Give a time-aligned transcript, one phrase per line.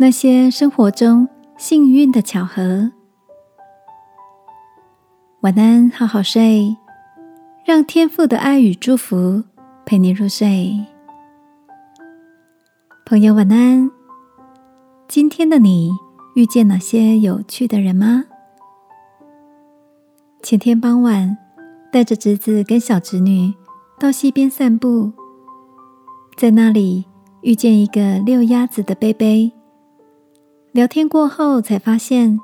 [0.00, 2.92] 那些生活中幸运的巧合。
[5.40, 6.76] 晚安，好好睡，
[7.64, 9.42] 让天父的爱与祝福
[9.84, 10.72] 陪你入睡。
[13.04, 13.90] 朋友，晚安。
[15.08, 15.90] 今天的你
[16.36, 18.24] 遇见哪些有趣的人吗？
[20.44, 21.36] 前天傍晚，
[21.90, 23.52] 带着侄子跟小侄女
[23.98, 25.12] 到溪边散步，
[26.36, 27.04] 在那里
[27.40, 29.52] 遇见一个遛鸭子的贝贝。
[30.72, 32.38] 聊天过后，才发现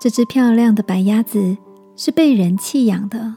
[0.00, 1.56] 这只漂亮的白鸭子
[1.96, 3.34] 是被人弃养的。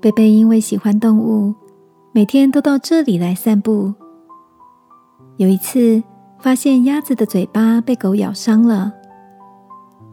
[0.00, 1.54] 贝贝因为喜欢动物，
[2.12, 3.92] 每天都到这里来散步。
[5.36, 6.02] 有一次，
[6.38, 8.92] 发现鸭子的嘴巴被狗咬伤了。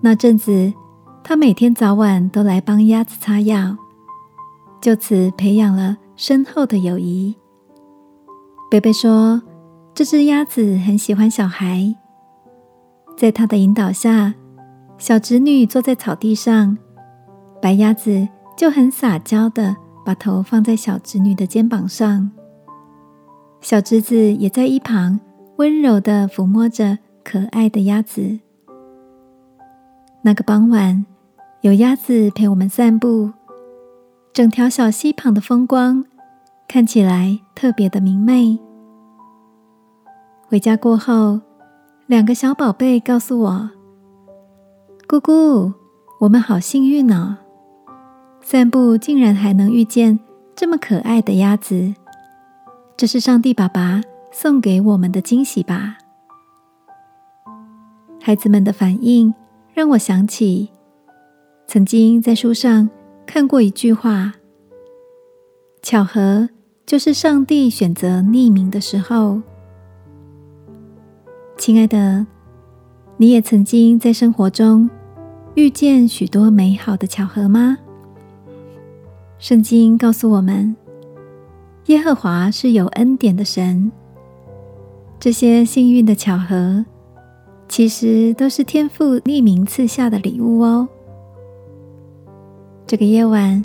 [0.02, 0.74] 那阵子，
[1.24, 3.78] 他每天早晚都来帮鸭子擦药，
[4.82, 7.36] 就此培养了深厚的友谊。
[8.70, 9.42] 贝贝说
[9.94, 11.96] ：“这只鸭子很喜欢小孩。”
[13.18, 14.36] 在他的引导下，
[15.00, 16.78] 小侄女坐在草地上，
[17.60, 22.30] 白鸭子就很撒娇的把头放在小侄女的肩膀上，
[23.60, 25.20] 小侄子也在一旁
[25.56, 28.38] 温柔的抚摸着可爱的鸭子。
[30.22, 31.04] 那个傍晚，
[31.62, 33.32] 有鸭子陪我们散步，
[34.32, 36.06] 整条小溪旁的风光
[36.68, 38.60] 看起来特别的明媚。
[40.48, 41.47] 回家过后。
[42.08, 43.70] 两个小宝贝告诉我
[45.10, 45.74] ：“姑姑，
[46.22, 47.38] 我们好幸运呢！
[48.40, 50.18] 散步竟然还能遇见
[50.56, 51.94] 这么可爱的鸭子，
[52.96, 55.98] 这是上帝爸爸送给我们的惊喜吧？”
[58.24, 59.34] 孩子们的反应
[59.74, 60.70] 让我想起
[61.68, 62.90] 曾经在书上
[63.26, 64.32] 看过一句话
[65.84, 66.48] ：“巧合
[66.86, 69.42] 就是上帝选择匿名的时候。”
[71.58, 72.26] 亲爱的，
[73.18, 74.88] 你也曾经在生活中
[75.56, 77.78] 遇见许多美好的巧合吗？
[79.40, 80.76] 圣经告诉我们，
[81.88, 83.92] 耶和华是有恩典的神。
[85.20, 86.86] 这些幸运的巧合，
[87.68, 90.88] 其实都是天父匿名赐下的礼物哦。
[92.86, 93.64] 这个夜晚，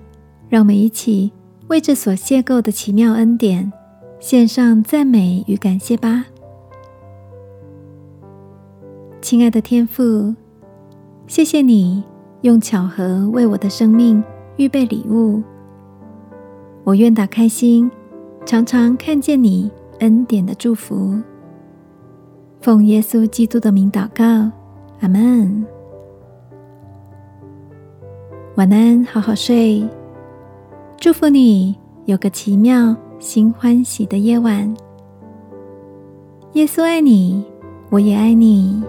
[0.48, 1.30] 让我们一起
[1.68, 3.70] 为这所邂逅的奇妙恩典
[4.18, 6.24] 献上赞美与感谢吧。
[9.32, 10.34] 亲爱的天父，
[11.26, 12.04] 谢谢你
[12.42, 14.22] 用巧合为我的生命
[14.58, 15.42] 预备礼物。
[16.84, 17.90] 我愿打开心，
[18.44, 21.18] 常常看见你恩典的祝福。
[22.60, 24.52] 奉耶稣基督的名祷告，
[25.00, 25.64] 阿门。
[28.56, 29.82] 晚安，好好睡。
[30.98, 34.76] 祝福你有个奇妙、心欢喜的夜晚。
[36.52, 37.42] 耶稣爱你，
[37.88, 38.84] 我也爱你。